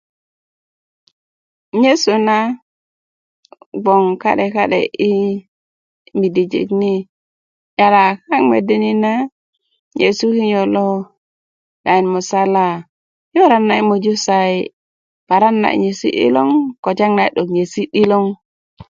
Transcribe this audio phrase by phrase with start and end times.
[1.81, 2.37] nyesu na
[3.83, 5.11] bgoŋ ka'de ka'de i
[6.19, 6.93] midijik ni
[7.79, 9.27] yala kaŋ mexe ni na yi
[9.97, 10.87] nyesu kinyo lo
[11.83, 12.67] daŋin musala
[13.33, 14.57] i waran nayit na yi moju sayi
[15.27, 16.49] paran na a yesi 'diloŋ
[16.83, 18.25] kotiyaŋ na a yi yesi 'diloŋ